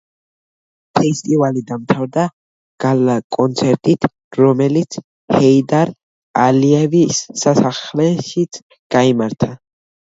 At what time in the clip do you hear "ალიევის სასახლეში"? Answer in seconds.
6.49-8.51